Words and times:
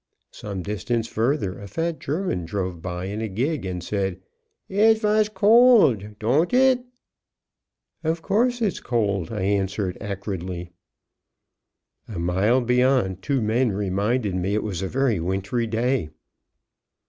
Some 0.31 0.63
distance 0.63 1.07
further 1.07 1.59
a 1.59 1.67
fat 1.67 1.99
German 1.99 2.43
drove 2.43 2.81
by 2.81 3.05
in 3.05 3.21
a 3.21 3.27
gig 3.27 3.67
and 3.67 3.83
said: 3.83 4.19
"It 4.67 4.99
vash 4.99 5.29
cold 5.29 6.17
don't 6.17 6.51
it?" 6.55 6.83
"'Course 8.03 8.63
it's 8.63 8.79
cold!" 8.79 9.31
I 9.31 9.41
answered, 9.43 9.99
acridly. 10.01 10.71
A 12.07 12.17
mile 12.17 12.61
beyond 12.61 13.21
two 13.21 13.43
men 13.43 13.71
reminded 13.73 14.33
me 14.33 14.55
it 14.55 14.63
was 14.63 14.81
a 14.81 14.87
very 14.87 15.19
wintry 15.19 15.67
day. 15.67 16.09